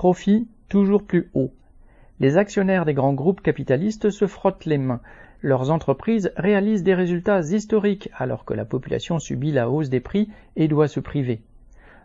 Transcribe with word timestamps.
profits 0.00 0.48
toujours 0.70 1.02
plus 1.02 1.28
hauts. 1.34 1.52
Les 2.20 2.38
actionnaires 2.38 2.86
des 2.86 2.94
grands 2.94 3.12
groupes 3.12 3.42
capitalistes 3.42 4.08
se 4.08 4.26
frottent 4.26 4.64
les 4.64 4.78
mains. 4.78 5.02
Leurs 5.42 5.70
entreprises 5.70 6.32
réalisent 6.38 6.82
des 6.82 6.94
résultats 6.94 7.40
historiques 7.40 8.08
alors 8.16 8.46
que 8.46 8.54
la 8.54 8.64
population 8.64 9.18
subit 9.18 9.52
la 9.52 9.68
hausse 9.68 9.90
des 9.90 10.00
prix 10.00 10.30
et 10.56 10.68
doit 10.68 10.88
se 10.88 11.00
priver. 11.00 11.42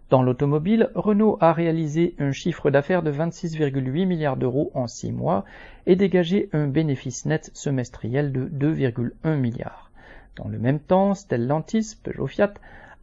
Dans 0.10 0.24
l'automobile, 0.24 0.90
Renault 0.94 1.38
a 1.40 1.54
réalisé 1.54 2.16
un 2.20 2.34
chiffre 2.34 2.70
d'affaires 2.70 3.02
de 3.02 3.14
26,8 3.14 4.06
milliards 4.06 4.36
d'euros 4.36 4.72
en 4.74 4.88
six 4.88 5.14
mois 5.14 5.46
et 5.86 5.96
dégagé 5.96 6.50
un 6.52 6.68
bénéfice 6.68 7.26
net 7.26 7.50
semestriel 7.54 8.34
de 8.34 8.50
2,1 8.50 9.38
milliards. 9.38 9.90
Dans 10.36 10.50
le 10.50 10.60
même 10.60 10.82
temps, 10.82 11.14
Stellantis, 11.14 11.96
Peugeot 12.04 12.28
Fiat, 12.28 12.56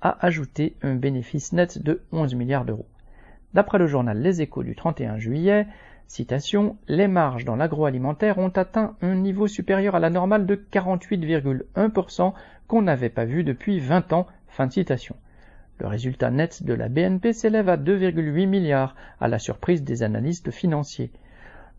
a 0.03 0.19
ajouté 0.21 0.77
un 0.83 0.97
bénéfice 0.97 1.55
net 1.55 1.83
de 1.83 2.03
11 2.13 2.35
milliards 2.35 2.67
d'euros. 2.67 2.85
D'après 3.55 3.79
le 3.79 3.87
journal 3.87 4.19
Les 4.19 4.41
Échos 4.41 4.63
du 4.63 4.75
31 4.75 5.19
juillet, 5.19 5.67
citation, 6.07 6.77
les 6.89 7.07
marges 7.07 7.45
dans 7.45 7.57
l'agroalimentaire 7.57 8.39
ont 8.39 8.49
atteint 8.49 8.97
un 9.03 9.15
niveau 9.15 9.47
supérieur 9.47 9.95
à 9.95 10.01
la 10.01 10.09
normale 10.09 10.47
de 10.47 10.57
48,1% 10.57 12.33
qu'on 12.67 12.83
n'avait 12.83 13.11
pas 13.11 13.27
vu 13.27 13.45
depuis 13.45 13.79
20 13.79 14.13
ans. 14.15 14.27
Fin 14.49 14.67
de 14.67 14.73
citation. 14.73 15.17
Le 15.79 15.87
résultat 15.87 16.31
net 16.31 16.63
de 16.63 16.75
la 16.75 16.89
BNP 16.89 17.33
s'élève 17.33 17.69
à 17.69 17.77
2,8 17.77 18.47
milliards, 18.47 18.95
à 19.21 19.29
la 19.29 19.39
surprise 19.39 19.83
des 19.83 20.03
analystes 20.03 20.51
financiers. 20.51 21.11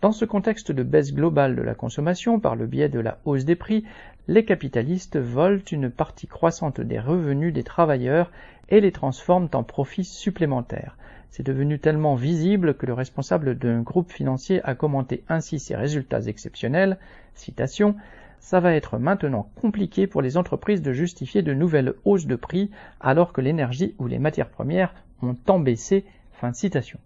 Dans 0.03 0.11
ce 0.11 0.25
contexte 0.25 0.73
de 0.73 0.83
baisse 0.83 1.13
globale 1.13 1.55
de 1.55 1.61
la 1.61 1.75
consommation 1.75 2.37
par 2.41 2.57
le 2.57 2.67
biais 2.67 2.89
de 2.89 2.99
la 2.99 3.19
hausse 3.23 3.45
des 3.45 3.55
prix, 3.55 3.85
les 4.27 4.43
capitalistes 4.43 5.17
volent 5.17 5.61
une 5.71 5.89
partie 5.89 6.27
croissante 6.27 6.81
des 6.81 6.99
revenus 6.99 7.53
des 7.53 7.63
travailleurs 7.63 8.29
et 8.67 8.81
les 8.81 8.91
transforment 8.91 9.47
en 9.53 9.63
profits 9.63 10.03
supplémentaires. 10.03 10.97
C'est 11.29 11.45
devenu 11.45 11.79
tellement 11.79 12.15
visible 12.15 12.73
que 12.73 12.85
le 12.85 12.91
responsable 12.91 13.57
d'un 13.57 13.79
groupe 13.79 14.11
financier 14.11 14.59
a 14.65 14.75
commenté 14.75 15.23
ainsi 15.29 15.57
ses 15.57 15.77
résultats 15.77 16.23
exceptionnels. 16.23 16.97
Citation 17.33 17.95
ça 18.41 18.59
va 18.59 18.73
être 18.73 18.97
maintenant 18.97 19.49
compliqué 19.55 20.05
pour 20.05 20.21
les 20.21 20.35
entreprises 20.35 20.81
de 20.81 20.91
justifier 20.91 21.43
de 21.43 21.53
nouvelles 21.53 21.93
hausses 22.03 22.27
de 22.27 22.35
prix 22.35 22.71
alors 22.99 23.31
que 23.31 23.39
l'énergie 23.39 23.95
ou 23.99 24.07
les 24.07 24.19
matières 24.19 24.49
premières 24.49 24.93
ont 25.21 25.33
tant 25.33 25.61
baissé. 25.61 26.03
Fin 26.33 26.51
de 26.51 26.55
citation. 26.57 26.99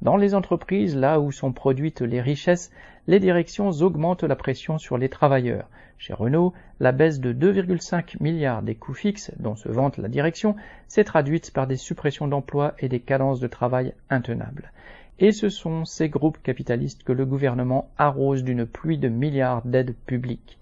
Dans 0.00 0.16
les 0.16 0.34
entreprises, 0.34 0.96
là 0.96 1.18
où 1.18 1.32
sont 1.32 1.52
produites 1.52 2.02
les 2.02 2.20
richesses, 2.20 2.70
les 3.08 3.18
directions 3.18 3.70
augmentent 3.70 4.22
la 4.22 4.36
pression 4.36 4.78
sur 4.78 4.96
les 4.96 5.08
travailleurs. 5.08 5.68
Chez 5.98 6.12
Renault, 6.12 6.52
la 6.78 6.92
baisse 6.92 7.18
de 7.18 7.32
2,5 7.32 8.22
milliards 8.22 8.62
des 8.62 8.76
coûts 8.76 8.94
fixes 8.94 9.32
dont 9.40 9.56
se 9.56 9.68
vante 9.68 9.98
la 9.98 10.08
direction 10.08 10.54
s'est 10.86 11.02
traduite 11.02 11.52
par 11.52 11.66
des 11.66 11.76
suppressions 11.76 12.28
d'emplois 12.28 12.74
et 12.78 12.88
des 12.88 13.00
cadences 13.00 13.40
de 13.40 13.48
travail 13.48 13.92
intenables. 14.08 14.70
Et 15.18 15.32
ce 15.32 15.48
sont 15.48 15.84
ces 15.84 16.08
groupes 16.08 16.40
capitalistes 16.44 17.02
que 17.02 17.12
le 17.12 17.26
gouvernement 17.26 17.90
arrose 17.98 18.44
d'une 18.44 18.66
pluie 18.66 18.98
de 18.98 19.08
milliards 19.08 19.62
d'aides 19.62 19.96
publiques. 20.06 20.58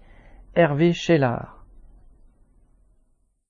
Hervé 0.55 0.93
Chellard 0.93 1.56